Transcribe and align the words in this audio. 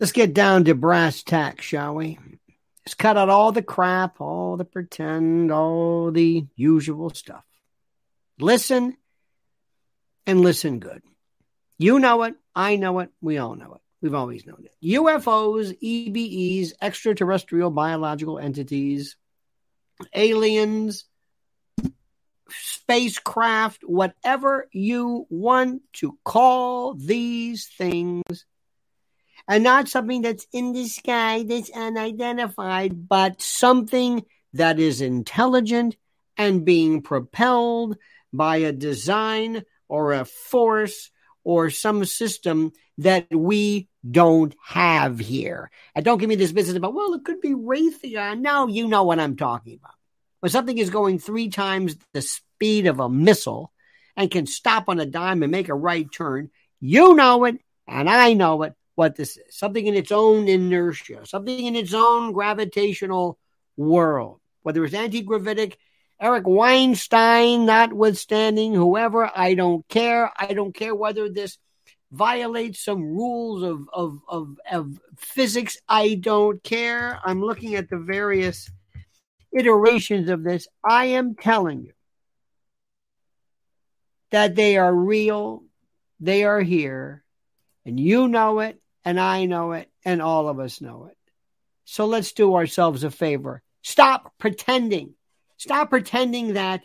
Let's 0.00 0.12
get 0.12 0.32
down 0.32 0.64
to 0.64 0.74
brass 0.74 1.22
tacks, 1.22 1.66
shall 1.66 1.94
we? 1.94 2.18
Let's 2.86 2.94
cut 2.94 3.18
out 3.18 3.28
all 3.28 3.52
the 3.52 3.62
crap, 3.62 4.18
all 4.18 4.56
the 4.56 4.64
pretend, 4.64 5.52
all 5.52 6.10
the 6.10 6.46
usual 6.56 7.10
stuff. 7.10 7.44
Listen 8.38 8.96
and 10.26 10.40
listen 10.40 10.78
good. 10.78 11.02
You 11.76 11.98
know 11.98 12.22
it. 12.22 12.34
I 12.54 12.76
know 12.76 13.00
it. 13.00 13.10
We 13.20 13.36
all 13.36 13.54
know 13.56 13.74
it. 13.74 13.80
We've 14.00 14.14
always 14.14 14.46
known 14.46 14.64
it. 14.64 14.74
UFOs, 14.82 15.78
EBEs, 15.82 16.72
extraterrestrial 16.80 17.70
biological 17.70 18.38
entities, 18.38 19.16
aliens, 20.14 21.04
spacecraft, 22.48 23.82
whatever 23.84 24.66
you 24.72 25.26
want 25.28 25.82
to 25.94 26.18
call 26.24 26.94
these 26.94 27.66
things, 27.76 28.46
and 29.50 29.64
not 29.64 29.88
something 29.88 30.22
that's 30.22 30.46
in 30.52 30.72
the 30.72 30.86
sky 30.86 31.42
that's 31.42 31.70
unidentified, 31.70 33.08
but 33.08 33.42
something 33.42 34.24
that 34.52 34.78
is 34.78 35.00
intelligent 35.00 35.96
and 36.36 36.64
being 36.64 37.02
propelled 37.02 37.96
by 38.32 38.58
a 38.58 38.70
design 38.70 39.64
or 39.88 40.12
a 40.12 40.24
force 40.24 41.10
or 41.42 41.68
some 41.68 42.04
system 42.04 42.70
that 42.98 43.26
we 43.34 43.88
don't 44.08 44.54
have 44.64 45.18
here. 45.18 45.72
And 45.96 46.04
don't 46.04 46.18
give 46.18 46.28
me 46.28 46.36
this 46.36 46.52
business 46.52 46.76
about, 46.76 46.94
well, 46.94 47.12
it 47.14 47.24
could 47.24 47.40
be 47.40 47.50
Raytheon. 47.50 48.42
No, 48.42 48.68
you 48.68 48.86
know 48.86 49.02
what 49.02 49.18
I'm 49.18 49.36
talking 49.36 49.80
about. 49.82 49.94
When 50.38 50.50
something 50.50 50.78
is 50.78 50.90
going 50.90 51.18
three 51.18 51.48
times 51.48 51.96
the 52.12 52.22
speed 52.22 52.86
of 52.86 53.00
a 53.00 53.08
missile 53.08 53.72
and 54.16 54.30
can 54.30 54.46
stop 54.46 54.84
on 54.88 55.00
a 55.00 55.06
dime 55.06 55.42
and 55.42 55.50
make 55.50 55.68
a 55.68 55.74
right 55.74 56.06
turn, 56.12 56.50
you 56.78 57.16
know 57.16 57.44
it, 57.46 57.58
and 57.88 58.08
I 58.08 58.34
know 58.34 58.62
it, 58.62 58.74
what 59.00 59.16
this 59.16 59.38
is. 59.38 59.56
Something 59.56 59.86
in 59.86 59.94
its 59.94 60.12
own 60.12 60.46
inertia, 60.46 61.24
something 61.24 61.64
in 61.64 61.74
its 61.74 61.94
own 61.94 62.32
gravitational 62.32 63.38
world. 63.74 64.40
Whether 64.60 64.84
it's 64.84 64.92
anti 64.92 65.22
gravitic, 65.22 65.78
Eric 66.20 66.46
Weinstein 66.46 67.64
notwithstanding, 67.64 68.74
whoever, 68.74 69.30
I 69.34 69.54
don't 69.54 69.88
care. 69.88 70.30
I 70.36 70.52
don't 70.52 70.74
care 70.74 70.94
whether 70.94 71.30
this 71.30 71.56
violates 72.12 72.84
some 72.84 73.00
rules 73.00 73.62
of, 73.62 73.88
of, 73.90 74.20
of, 74.28 74.58
of 74.70 75.00
physics. 75.16 75.78
I 75.88 76.16
don't 76.16 76.62
care. 76.62 77.18
I'm 77.24 77.40
looking 77.40 77.76
at 77.76 77.88
the 77.88 77.96
various 77.96 78.70
iterations 79.50 80.28
of 80.28 80.44
this, 80.44 80.68
I 80.84 81.06
am 81.06 81.36
telling 81.36 81.84
you 81.84 81.92
that 84.30 84.54
they 84.54 84.76
are 84.76 84.94
real, 84.94 85.64
they 86.20 86.44
are 86.44 86.60
here, 86.60 87.24
and 87.86 87.98
you 87.98 88.28
know 88.28 88.60
it, 88.60 88.78
and 89.04 89.18
I 89.18 89.46
know 89.46 89.72
it, 89.72 89.90
and 90.04 90.20
all 90.20 90.48
of 90.48 90.58
us 90.60 90.80
know 90.80 91.06
it. 91.10 91.16
So 91.84 92.06
let's 92.06 92.32
do 92.32 92.54
ourselves 92.54 93.04
a 93.04 93.10
favor. 93.10 93.62
Stop 93.82 94.32
pretending. 94.38 95.14
Stop 95.56 95.90
pretending 95.90 96.54
that, 96.54 96.82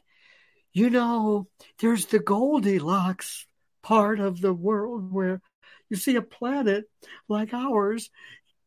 you 0.73 0.89
know, 0.89 1.47
there's 1.79 2.07
the 2.07 2.19
Goldilocks 2.19 3.45
part 3.83 4.19
of 4.19 4.41
the 4.41 4.53
world 4.53 5.11
where 5.11 5.41
you 5.89 5.97
see 5.97 6.15
a 6.15 6.21
planet 6.21 6.85
like 7.29 7.53
ours 7.53 8.09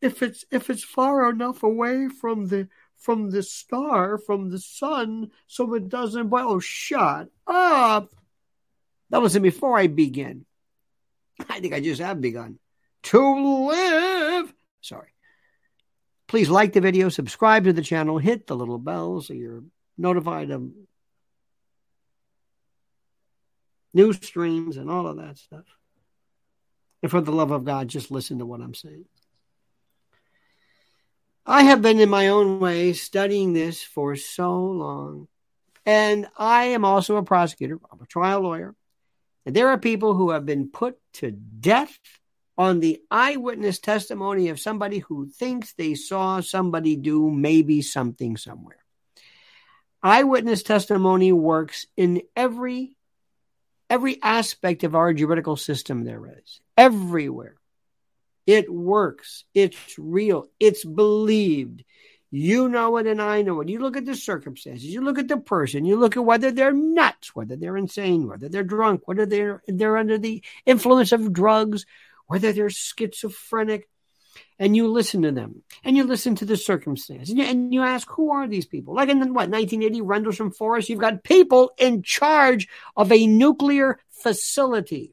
if 0.01 0.23
it's 0.23 0.45
if 0.53 0.71
it's 0.71 0.85
far 0.85 1.29
enough 1.29 1.65
away 1.65 2.09
from 2.09 2.47
the 2.47 2.69
from 2.97 3.31
the 3.31 3.43
star, 3.43 4.19
from 4.19 4.51
the 4.51 4.59
sun, 4.59 5.31
so 5.47 5.75
it 5.75 5.89
doesn't. 5.89 6.31
Oh, 6.33 6.61
shut 6.61 7.29
up. 7.47 8.13
That 9.11 9.23
wasn't 9.23 9.43
before 9.45 9.79
I 9.79 9.87
begin. 9.87 10.45
I 11.49 11.61
think 11.61 11.75
I 11.75 11.81
just 11.81 12.01
have 12.01 12.21
begun 12.21 12.59
to 13.09 13.69
live. 13.69 14.53
Sorry. 14.83 15.09
Please 16.27 16.51
like 16.51 16.75
the 16.75 16.81
video, 16.83 17.09
subscribe 17.09 17.65
to 17.65 17.73
the 17.73 17.83
channel, 17.83 18.19
hit 18.19 18.47
the 18.47 18.57
little 18.57 18.79
bell 18.79 19.23
so 19.23 19.33
you're 19.33 19.65
notified 19.97 20.51
of 20.51 20.71
new 23.95 24.13
streams 24.13 24.77
and 24.77 24.91
all 24.91 25.07
of 25.07 25.17
that 25.17 25.39
stuff. 25.39 25.65
And 27.03 27.11
for 27.11 27.23
the 27.23 27.33
love 27.33 27.51
of 27.51 27.65
God, 27.65 27.89
just 27.89 28.11
listen 28.11 28.41
to 28.41 28.47
what 28.47 28.61
I'm 28.61 28.75
saying. 28.75 29.07
I 31.47 31.63
have 31.63 31.81
been 31.81 32.01
in 32.01 32.11
my 32.11 32.29
own 32.29 32.61
way 32.61 32.93
studying 32.93 33.55
this 33.55 33.83
for 33.83 34.17
so 34.17 34.55
long. 34.55 35.29
And 35.87 36.27
I 36.37 36.65
am 36.67 36.85
also 36.85 37.17
a 37.17 37.23
prosecutor, 37.23 37.79
I'm 37.91 38.03
a 38.03 38.07
trial 38.07 38.43
lawyer. 38.43 38.75
And 39.47 39.57
there 39.57 39.69
are 39.69 39.79
people 39.79 40.13
who 40.13 40.31
have 40.31 40.45
been 40.45 40.69
put 40.69 40.99
to 41.15 41.31
death 41.31 41.99
on 42.59 42.81
the 42.81 43.01
eyewitness 43.09 43.79
testimony 43.79 44.49
of 44.49 44.59
somebody 44.59 44.99
who 44.99 45.29
thinks 45.29 45.73
they 45.73 45.95
saw 45.95 46.41
somebody 46.41 46.97
do 46.97 47.31
maybe 47.31 47.81
something 47.81 48.37
somewhere. 48.37 48.85
Eyewitness 50.03 50.65
testimony 50.65 51.33
works 51.33 51.87
in 51.97 52.23
every 52.37 52.95
every 53.89 54.23
aspect 54.23 54.85
of 54.85 54.95
our 54.95 55.15
juridical 55.15 55.57
system 55.57 56.05
there 56.05 56.27
is. 56.27 56.61
Everywhere. 56.77 57.55
It 58.47 58.71
works. 58.73 59.45
It's 59.55 59.79
real. 59.99 60.49
It's 60.61 60.85
believed. 60.85 61.85
You 62.31 62.69
know 62.69 62.99
it 62.99 63.07
and 63.07 63.23
I 63.23 63.41
know 63.43 63.61
it. 63.63 63.71
You 63.71 63.79
look 63.79 63.97
at 63.97 64.05
the 64.05 64.15
circumstances, 64.15 64.85
you 64.85 65.01
look 65.01 65.19
at 65.19 65.29
the 65.29 65.39
person, 65.39 65.87
you 65.87 65.97
look 65.97 66.17
at 66.17 66.25
whether 66.25 66.51
they're 66.51 66.73
nuts, 66.73 67.35
whether 67.35 67.57
they're 67.57 67.79
insane, 67.79 68.29
whether 68.29 68.51
they're 68.51 68.65
drunk, 68.65 69.03
whether 69.07 69.25
they're 69.25 69.63
they're 69.67 69.97
under 69.97 70.19
the 70.19 70.43
influence 70.67 71.13
of 71.13 71.33
drugs, 71.33 71.87
whether 72.29 72.53
they're 72.53 72.71
schizophrenic, 72.71 73.89
and 74.59 74.77
you 74.77 74.87
listen 74.89 75.23
to 75.23 75.33
them 75.33 75.63
and 75.83 75.97
you 75.97 76.05
listen 76.05 76.37
to 76.37 76.45
the 76.45 76.57
circumstances 76.57 77.31
and 77.31 77.39
you, 77.39 77.45
and 77.45 77.75
you 77.75 77.83
ask 77.83 78.09
who 78.09 78.31
are 78.31 78.47
these 78.47 78.67
people 78.67 78.95
like 78.95 79.09
in 79.09 79.19
what 79.19 79.51
1980 79.51 80.01
rendlesham 80.03 80.53
forest 80.53 80.89
you've 80.89 81.01
got 81.01 81.25
people 81.25 81.73
in 81.77 82.03
charge 82.03 82.69
of 82.97 83.11
a 83.11 83.27
nuclear 83.27 83.99
facility 84.11 85.13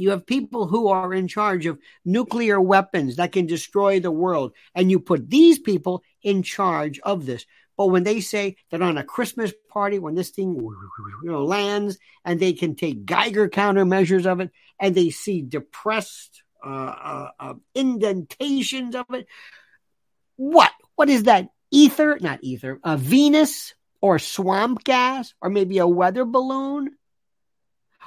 you 0.00 0.10
have 0.10 0.26
people 0.26 0.66
who 0.66 0.88
are 0.88 1.12
in 1.12 1.28
charge 1.28 1.66
of 1.66 1.78
nuclear 2.04 2.60
weapons 2.60 3.16
that 3.16 3.32
can 3.32 3.46
destroy 3.46 4.00
the 4.00 4.10
world, 4.10 4.52
and 4.74 4.90
you 4.90 5.00
put 5.00 5.28
these 5.28 5.58
people 5.58 6.02
in 6.22 6.42
charge 6.42 7.00
of 7.00 7.26
this. 7.26 7.46
But 7.78 7.86
when 7.86 8.02
they 8.02 8.20
say 8.20 8.56
that 8.70 8.82
on 8.82 8.98
a 8.98 9.04
Christmas 9.04 9.52
party, 9.70 10.00
when 10.00 10.16
this 10.16 10.30
thing 10.30 10.56
you 10.56 11.30
know, 11.30 11.44
lands 11.44 11.96
and 12.24 12.40
they 12.40 12.52
can 12.52 12.74
take 12.74 13.06
Geiger 13.06 13.48
countermeasures 13.48 14.26
of 14.26 14.40
it 14.40 14.50
and 14.80 14.96
they 14.96 15.10
see 15.10 15.42
depressed 15.42 16.42
uh, 16.62 16.68
uh, 16.68 17.30
uh, 17.38 17.54
indentations 17.76 18.96
of 18.96 19.06
it, 19.14 19.28
what? 20.34 20.72
What 20.96 21.08
is 21.08 21.22
that? 21.22 21.50
Ether? 21.70 22.18
Not 22.20 22.40
ether. 22.42 22.80
A 22.82 22.96
Venus 22.96 23.74
or 24.00 24.18
swamp 24.18 24.82
gas 24.82 25.32
or 25.40 25.48
maybe 25.48 25.78
a 25.78 25.86
weather 25.86 26.24
balloon? 26.24 26.96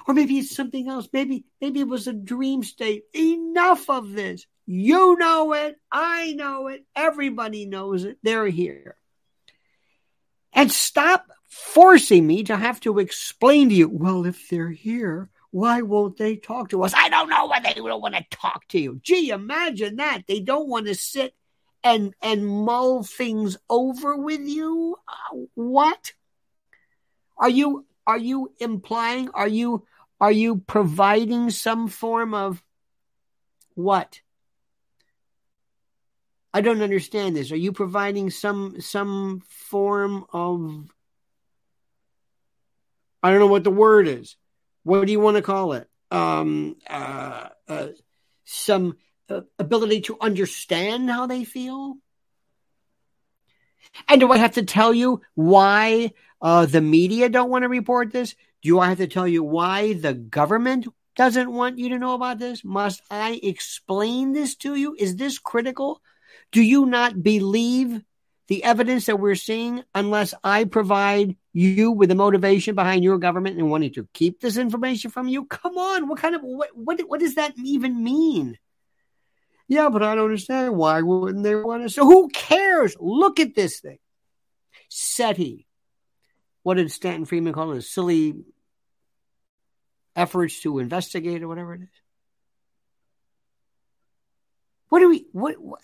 Or 0.05 0.13
maybe 0.13 0.39
it's 0.39 0.53
something 0.53 0.89
else. 0.89 1.07
Maybe, 1.13 1.45
maybe 1.61 1.79
it 1.79 1.87
was 1.87 2.07
a 2.07 2.13
dream 2.13 2.63
state. 2.63 3.03
Enough 3.15 3.89
of 3.89 4.11
this. 4.11 4.45
You 4.65 5.15
know 5.17 5.53
it. 5.53 5.77
I 5.89 6.33
know 6.33 6.67
it. 6.67 6.85
Everybody 6.93 7.65
knows 7.65 8.03
it. 8.03 8.17
They're 8.21 8.47
here. 8.47 8.97
And 10.53 10.71
stop 10.71 11.27
forcing 11.47 12.25
me 12.27 12.43
to 12.43 12.55
have 12.55 12.79
to 12.81 12.99
explain 12.99 13.69
to 13.69 13.75
you, 13.75 13.89
well, 13.89 14.25
if 14.25 14.49
they're 14.49 14.69
here, 14.69 15.29
why 15.51 15.81
won't 15.81 16.17
they 16.17 16.37
talk 16.37 16.69
to 16.69 16.83
us? 16.83 16.93
I 16.95 17.09
don't 17.09 17.29
know 17.29 17.45
why 17.45 17.59
they 17.59 17.73
don't 17.73 18.01
want 18.01 18.15
to 18.15 18.25
talk 18.29 18.67
to 18.69 18.79
you. 18.79 18.99
Gee, 19.03 19.29
imagine 19.29 19.97
that. 19.97 20.23
They 20.27 20.39
don't 20.39 20.67
want 20.67 20.87
to 20.87 20.95
sit 20.95 21.35
and 21.83 22.13
and 22.21 22.47
mull 22.47 23.03
things 23.03 23.57
over 23.69 24.15
with 24.15 24.41
you. 24.41 24.97
Uh, 25.07 25.37
what? 25.55 26.13
Are 27.37 27.49
you 27.49 27.85
are 28.07 28.17
you 28.17 28.53
implying? 28.59 29.29
Are 29.29 29.47
you 29.47 29.85
are 30.19 30.31
you 30.31 30.57
providing 30.57 31.49
some 31.49 31.87
form 31.87 32.33
of 32.33 32.63
what? 33.73 34.21
I 36.53 36.61
don't 36.61 36.81
understand 36.81 37.35
this. 37.35 37.51
Are 37.51 37.57
you 37.57 37.71
providing 37.71 38.29
some 38.29 38.81
some 38.81 39.41
form 39.47 40.25
of 40.33 40.91
I 43.23 43.29
don't 43.29 43.39
know 43.39 43.47
what 43.47 43.63
the 43.63 43.71
word 43.71 44.07
is. 44.07 44.35
What 44.83 45.05
do 45.05 45.11
you 45.11 45.19
want 45.19 45.37
to 45.37 45.43
call 45.43 45.73
it? 45.73 45.87
Um, 46.09 46.75
uh, 46.89 47.49
uh, 47.67 47.87
some 48.45 48.97
uh, 49.29 49.41
ability 49.59 50.01
to 50.01 50.17
understand 50.19 51.09
how 51.09 51.27
they 51.27 51.43
feel. 51.43 51.97
And 54.07 54.19
do 54.19 54.31
I 54.31 54.37
have 54.37 54.53
to 54.53 54.63
tell 54.63 54.93
you 54.93 55.21
why 55.35 56.13
uh, 56.41 56.65
the 56.65 56.81
media 56.81 57.29
don't 57.29 57.49
want 57.49 57.63
to 57.63 57.69
report 57.69 58.11
this? 58.11 58.35
Do 58.63 58.79
I 58.79 58.89
have 58.89 58.97
to 58.97 59.07
tell 59.07 59.27
you 59.27 59.43
why 59.43 59.93
the 59.93 60.13
government 60.13 60.87
doesn't 61.15 61.51
want 61.51 61.77
you 61.77 61.89
to 61.89 61.99
know 61.99 62.13
about 62.13 62.39
this? 62.39 62.63
Must 62.63 63.01
I 63.09 63.39
explain 63.43 64.33
this 64.33 64.55
to 64.57 64.75
you? 64.75 64.95
Is 64.97 65.15
this 65.15 65.39
critical? 65.39 66.01
Do 66.51 66.61
you 66.61 66.85
not 66.85 67.21
believe 67.21 68.01
the 68.47 68.63
evidence 68.63 69.05
that 69.05 69.19
we're 69.19 69.35
seeing 69.35 69.83
unless 69.95 70.33
I 70.43 70.65
provide 70.65 71.37
you 71.53 71.91
with 71.91 72.09
the 72.09 72.15
motivation 72.15 72.75
behind 72.75 73.03
your 73.03 73.17
government 73.17 73.57
and 73.57 73.71
wanting 73.71 73.93
to 73.93 74.07
keep 74.13 74.41
this 74.41 74.57
information 74.57 75.11
from 75.11 75.27
you? 75.27 75.45
Come 75.45 75.77
on, 75.77 76.07
what 76.07 76.19
kind 76.19 76.35
of 76.35 76.41
what 76.41 76.69
what, 76.75 76.99
what 77.07 77.19
does 77.19 77.35
that 77.35 77.53
even 77.63 78.03
mean? 78.03 78.57
Yeah, 79.67 79.87
but 79.87 80.03
I 80.03 80.15
don't 80.15 80.25
understand. 80.25 80.75
Why 80.75 81.01
wouldn't 81.01 81.45
they 81.45 81.55
want 81.55 81.83
to? 81.83 81.89
So 81.89 82.05
who 82.05 82.27
cares? 82.27 82.97
Look 82.99 83.39
at 83.39 83.55
this 83.55 83.79
thing. 83.79 83.99
SETI. 84.89 85.65
What 86.63 86.75
did 86.75 86.91
Stanton 86.91 87.23
Friedman 87.23 87.53
call 87.53 87.71
it? 87.71 87.83
Silly 87.83 88.35
efforts 90.13 90.59
to 90.61 90.79
investigate 90.79 91.41
or 91.41 91.47
whatever 91.47 91.73
it 91.73 91.83
is. 91.83 91.89
What 94.89 94.99
do 94.99 95.09
we, 95.09 95.25
what, 95.31 95.55
what 95.57 95.81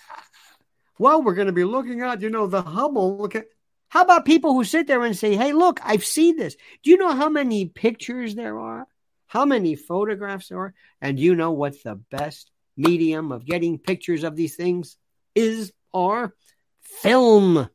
well, 1.00 1.22
we're 1.22 1.36
going 1.36 1.48
to 1.48 1.54
be 1.54 1.64
looking 1.64 2.02
at, 2.02 2.22
you 2.22 2.30
know, 2.30 2.48
the 2.48 2.62
Hubble. 2.62 3.18
Look 3.18 3.36
at, 3.36 3.46
how 3.90 4.02
about 4.02 4.26
people 4.26 4.54
who 4.54 4.64
sit 4.64 4.88
there 4.88 5.04
and 5.04 5.18
say, 5.18 5.36
hey, 5.36 5.54
look, 5.54 5.80
I've 5.84 6.06
seen 6.06 6.38
this. 6.38 6.56
Do 6.84 6.90
you 6.90 6.98
know 6.98 7.16
how 7.16 7.30
many 7.30 7.66
pictures 7.66 8.36
there 8.36 8.60
are? 8.60 8.88
How 9.28 9.46
many 9.46 9.76
photographs 9.76 10.50
there 10.50 10.60
are? 10.60 10.74
And 11.02 11.18
do 11.18 11.24
you 11.24 11.36
know 11.36 11.52
what 11.52 11.82
the 11.84 11.96
best 11.96 12.52
medium 12.76 13.32
of 13.32 13.46
getting 13.46 13.78
pictures 13.78 14.24
of 14.24 14.36
these 14.36 14.56
things 14.56 14.98
is 15.36 15.72
or 15.92 16.36
film, 16.82 17.70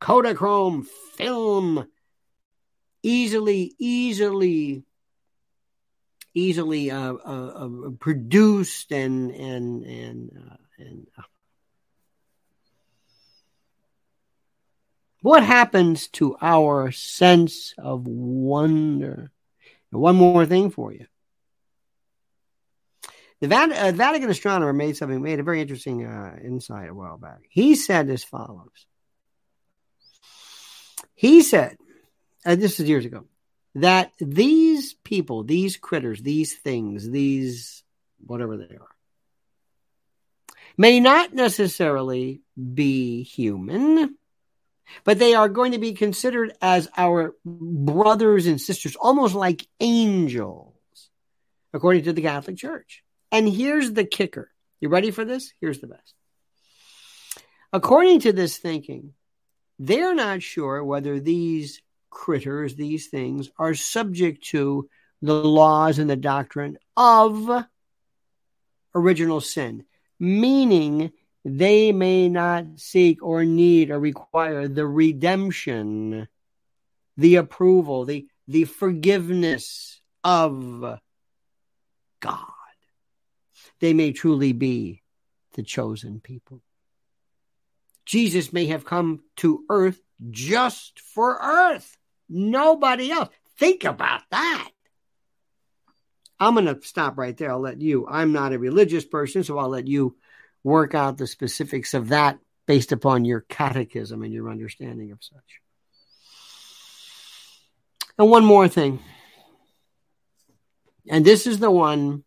Kodachrome 0.00 0.86
film, 1.16 1.86
easily, 3.02 3.74
easily, 3.78 4.84
easily 6.34 6.90
uh, 6.90 7.14
uh, 7.14 7.46
uh, 7.86 7.90
produced 7.98 8.92
and 8.92 9.30
and 9.30 9.84
and 9.84 10.50
uh, 10.50 10.56
and. 10.78 11.06
What 15.26 15.42
happens 15.42 16.06
to 16.06 16.36
our 16.40 16.92
sense 16.92 17.74
of 17.78 18.06
wonder? 18.06 19.32
And 19.90 20.00
one 20.00 20.14
more 20.14 20.46
thing 20.46 20.70
for 20.70 20.92
you. 20.92 21.06
The 23.40 23.52
uh, 23.52 23.90
Vatican 23.90 24.30
astronomer 24.30 24.72
made 24.72 24.96
something, 24.96 25.20
made 25.20 25.40
a 25.40 25.42
very 25.42 25.60
interesting 25.60 26.06
uh, 26.06 26.36
insight 26.44 26.90
a 26.90 26.94
while 26.94 27.18
back. 27.18 27.40
He 27.48 27.74
said 27.74 28.08
as 28.08 28.22
follows. 28.22 28.86
He 31.16 31.42
said, 31.42 31.76
uh, 32.44 32.54
this 32.54 32.78
is 32.78 32.88
years 32.88 33.04
ago, 33.04 33.24
that 33.74 34.12
these 34.20 34.94
people, 34.94 35.42
these 35.42 35.76
critters, 35.76 36.22
these 36.22 36.54
things, 36.54 37.10
these 37.10 37.82
whatever 38.24 38.56
they 38.56 38.76
are, 38.76 38.94
may 40.76 41.00
not 41.00 41.34
necessarily 41.34 42.42
be 42.56 43.24
human, 43.24 44.16
but 45.04 45.18
they 45.18 45.34
are 45.34 45.48
going 45.48 45.72
to 45.72 45.78
be 45.78 45.92
considered 45.92 46.52
as 46.60 46.88
our 46.96 47.34
brothers 47.44 48.46
and 48.46 48.60
sisters, 48.60 48.96
almost 48.96 49.34
like 49.34 49.66
angels, 49.80 50.74
according 51.72 52.04
to 52.04 52.12
the 52.12 52.22
Catholic 52.22 52.56
Church. 52.56 53.02
And 53.32 53.48
here's 53.48 53.92
the 53.92 54.04
kicker. 54.04 54.50
You 54.80 54.88
ready 54.88 55.10
for 55.10 55.24
this? 55.24 55.52
Here's 55.60 55.80
the 55.80 55.88
best. 55.88 56.14
According 57.72 58.20
to 58.20 58.32
this 58.32 58.58
thinking, 58.58 59.12
they're 59.78 60.14
not 60.14 60.42
sure 60.42 60.82
whether 60.82 61.20
these 61.20 61.82
critters, 62.10 62.74
these 62.74 63.08
things, 63.08 63.50
are 63.58 63.74
subject 63.74 64.44
to 64.46 64.88
the 65.22 65.34
laws 65.34 65.98
and 65.98 66.08
the 66.08 66.16
doctrine 66.16 66.78
of 66.96 67.64
original 68.94 69.40
sin, 69.40 69.84
meaning 70.18 71.12
they 71.46 71.92
may 71.92 72.28
not 72.28 72.64
seek 72.76 73.22
or 73.22 73.44
need 73.44 73.90
or 73.90 73.98
require 73.98 74.68
the 74.68 74.86
redemption, 74.86 76.28
the 77.16 77.36
approval, 77.36 78.04
the, 78.04 78.26
the 78.48 78.64
forgiveness 78.64 80.00
of 80.24 80.98
God 82.20 82.46
they 83.80 83.92
may 83.92 84.12
truly 84.12 84.52
be 84.52 85.02
the 85.54 85.62
chosen 85.62 86.20
people. 86.20 86.62
Jesus 88.04 88.52
may 88.52 88.66
have 88.66 88.84
come 88.84 89.20
to 89.36 89.64
earth 89.68 90.00
just 90.30 91.00
for 91.00 91.38
earth, 91.42 91.96
nobody 92.28 93.10
else. 93.10 93.28
Think 93.58 93.84
about 93.84 94.22
that. 94.30 94.70
I'm 96.38 96.54
going 96.54 96.66
to 96.66 96.86
stop 96.86 97.16
right 97.16 97.36
there. 97.36 97.50
I'll 97.50 97.60
let 97.60 97.80
you. 97.80 98.06
I'm 98.06 98.32
not 98.32 98.52
a 98.52 98.58
religious 98.58 99.04
person, 99.04 99.42
so 99.42 99.58
I'll 99.58 99.70
let 99.70 99.88
you 99.88 100.16
work 100.66 100.96
out 100.96 101.16
the 101.16 101.28
specifics 101.28 101.94
of 101.94 102.08
that 102.08 102.40
based 102.66 102.90
upon 102.90 103.24
your 103.24 103.40
catechism 103.40 104.24
and 104.24 104.32
your 104.32 104.50
understanding 104.50 105.12
of 105.12 105.22
such. 105.22 105.60
And 108.18 108.28
one 108.28 108.44
more 108.44 108.66
thing. 108.66 108.98
And 111.08 111.24
this 111.24 111.46
is 111.46 111.60
the 111.60 111.70
one 111.70 112.24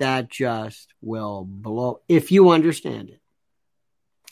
that 0.00 0.28
just 0.28 0.92
will 1.00 1.44
blow 1.44 2.00
if 2.08 2.32
you 2.32 2.50
understand 2.50 3.10
it. 3.10 3.20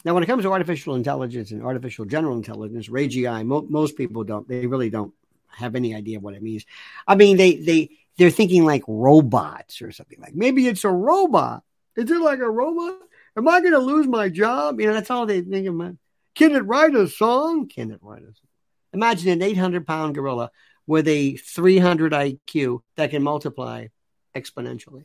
Now, 0.05 0.15
when 0.15 0.25
it 0.25 0.27
comes 0.27 0.43
to 0.43 0.51
artificial 0.51 0.97
intelligence 0.97 1.53
and 1.53 1.63
artificial 1.63 2.07
general 2.07 2.37
intelligence, 2.37 2.89
AGI, 2.89 3.47
mo- 3.47 3.69
most 3.69 3.97
people 3.97 4.25
don't. 4.25 4.49
They 4.49 4.67
really 4.67 4.91
don't 4.91 5.15
have 5.47 5.77
any 5.77 5.95
idea 5.95 6.19
what 6.19 6.35
it 6.35 6.43
means. 6.43 6.67
I 7.07 7.15
mean, 7.15 7.37
they 7.37 7.55
they 7.55 7.91
they're 8.19 8.31
thinking 8.31 8.65
like 8.65 8.83
robots 8.89 9.81
or 9.81 9.93
something 9.93 10.19
like 10.21 10.35
maybe 10.35 10.67
it's 10.67 10.83
a 10.83 10.91
robot. 10.91 11.63
Is 11.95 12.11
it 12.11 12.21
like 12.21 12.41
a 12.41 12.51
robot? 12.51 12.99
Am 13.37 13.49
I 13.49 13.61
going 13.61 13.73
to 13.73 13.79
lose 13.79 14.07
my 14.07 14.29
job? 14.29 14.81
You 14.81 14.89
know, 14.89 14.95
that's 14.95 15.11
all 15.11 15.27
they 15.27 15.41
think 15.41 15.67
about. 15.67 15.97
Can 16.35 16.55
it 16.55 16.67
write 16.67 16.95
a 16.95 17.09
song? 17.09 17.69
Can 17.69 17.91
it 17.91 18.01
write 18.03 18.23
a 18.23 18.27
song? 18.27 18.49
Imagine 18.93 19.33
an 19.33 19.43
800 19.43 19.87
pound 19.87 20.15
gorilla 20.15 20.51
with 20.87 21.09
a 21.09 21.37
300 21.37 22.13
IQ 22.13 22.81
that 22.97 23.11
can 23.11 23.23
multiply 23.23 23.87
exponentially. 24.35 25.05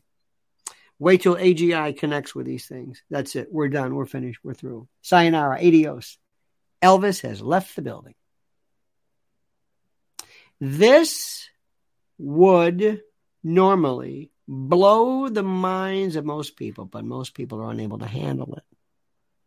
Wait 0.99 1.21
till 1.21 1.35
AGI 1.35 1.97
connects 1.97 2.33
with 2.33 2.45
these 2.45 2.65
things. 2.65 3.03
That's 3.09 3.35
it. 3.35 3.49
We're 3.51 3.69
done. 3.69 3.93
We're 3.93 4.05
finished. 4.05 4.39
We're 4.43 4.55
through. 4.55 4.87
Sayonara. 5.03 5.57
Adios. 5.57 6.17
Elvis 6.81 7.21
has 7.21 7.41
left 7.41 7.75
the 7.75 7.81
building. 7.81 8.15
This 10.59 11.47
would 12.17 13.01
normally 13.43 14.31
blow 14.47 15.29
the 15.29 15.43
minds 15.43 16.15
of 16.15 16.25
most 16.25 16.55
people, 16.55 16.85
but 16.85 17.05
most 17.05 17.33
people 17.33 17.59
are 17.61 17.71
unable 17.71 17.99
to 17.99 18.07
handle 18.07 18.55
it 18.55 18.63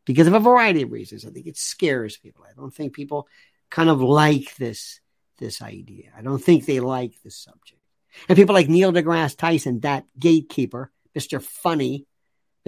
because 0.05 0.27
of 0.27 0.35
a 0.35 0.41
variety 0.41 0.83
of 0.83 0.93
reasons. 0.93 1.25
I 1.25 1.31
think 1.31 1.47
it 1.47 1.57
scares 1.57 2.17
people. 2.17 2.45
I 2.49 2.53
don't 2.55 2.75
think 2.75 2.93
people 2.93 3.29
kind 3.71 3.89
of 3.89 4.01
like 4.01 4.57
this 4.57 5.01
this 5.39 5.63
idea. 5.63 6.11
I 6.17 6.23
don't 6.23 6.43
think 6.43 6.67
they 6.67 6.81
like 6.81 7.15
this 7.23 7.39
subject. 7.39 7.81
And 8.29 8.37
people 8.37 8.55
like 8.55 8.69
Neil 8.69 8.93
deGrasse 8.93 9.39
Tyson, 9.39 9.81
that 9.81 10.05
gatekeeper, 10.19 10.91
Mr. 11.17 11.43
Funny, 11.43 12.07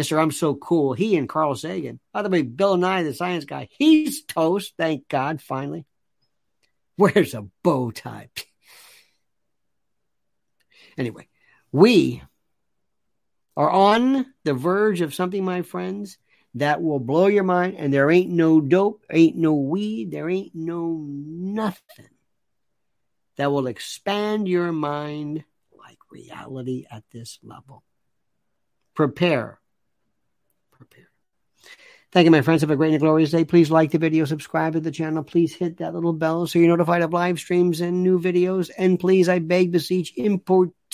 Mr. 0.00 0.20
I'm 0.20 0.31
so 0.31 0.55
cool. 0.55 0.94
He 0.94 1.17
and 1.17 1.29
Carl 1.29 1.55
Sagan. 1.55 2.00
By 2.12 2.22
the 2.22 2.31
way, 2.31 2.43
Bill 2.43 2.77
Nye, 2.77 3.03
the 3.03 3.12
science 3.12 3.44
guy, 3.44 3.69
he's 3.72 4.24
toast. 4.24 4.72
Thank 4.79 5.08
God, 5.08 5.43
finally. 5.43 5.84
Where's 6.96 7.34
a 7.34 7.46
bow 7.62 7.91
tie? 7.91 8.31
anyway, 10.96 11.29
we 11.72 12.22
are 13.56 13.70
on 13.70 14.26
the 14.44 14.55
verge 14.55 15.00
of 15.00 15.14
something, 15.14 15.44
my 15.44 15.62
friends, 15.62 16.19
that 16.55 16.82
will 16.82 16.98
blow 16.98 17.26
your 17.26 17.44
mind. 17.44 17.76
And 17.79 17.93
there 17.93 18.10
ain't 18.10 18.31
no 18.31 18.60
dope, 18.60 19.05
ain't 19.10 19.36
no 19.36 19.55
weed, 19.55 20.10
there 20.10 20.29
ain't 20.29 20.55
no 20.55 21.05
nothing 21.08 22.08
that 23.36 23.50
will 23.50 23.67
expand 23.67 24.48
your 24.48 24.72
mind 24.72 25.44
like 25.76 25.98
reality 26.10 26.84
at 26.91 27.05
this 27.10 27.38
level. 27.43 27.82
Prepare. 28.94 29.58
Prepare. 30.70 31.08
Thank 32.12 32.26
you, 32.26 32.31
my 32.31 32.43
friends. 32.43 32.60
Have 32.60 32.70
a 32.70 32.76
great 32.76 32.93
and 32.93 33.00
glorious 33.00 33.31
day. 33.31 33.46
Please 33.46 33.70
like 33.70 33.91
the 33.91 33.98
video, 33.98 34.26
subscribe 34.26 34.74
to 34.74 34.81
the 34.81 34.91
channel. 34.91 35.24
Please 35.24 35.55
hit 35.55 35.79
that 35.79 35.94
little 35.94 36.12
bell 36.12 36.46
so 36.46 36.58
you're 36.58 36.69
notified 36.69 37.00
of 37.00 37.14
live 37.14 37.38
streams 37.38 37.81
and 37.81 38.02
new 38.02 38.20
videos. 38.20 38.70
And 38.76 39.00
please, 39.00 39.31
I 39.31 39.38
beg, 39.38 39.72
beseech, 39.72 40.12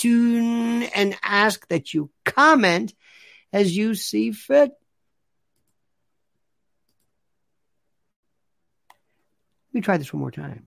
importune, 0.03 0.83
and 0.95 1.15
ask 1.23 1.67
that 1.69 1.93
you 1.93 2.09
comment 2.25 2.93
as 3.51 3.75
you 3.75 3.95
see 3.95 4.31
fit. 4.31 4.71
Let 9.71 9.73
me 9.73 9.81
try 9.81 9.97
this 9.97 10.13
one 10.13 10.21
more 10.21 10.31
time. 10.31 10.57